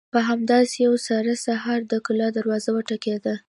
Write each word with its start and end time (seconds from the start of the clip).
په 0.13 0.19
همداسې 0.29 0.75
يوه 0.85 0.99
ساړه 1.07 1.35
سهار 1.45 1.79
د 1.91 1.93
کلا 2.05 2.27
دروازه 2.37 2.69
وټکېده. 2.73 3.33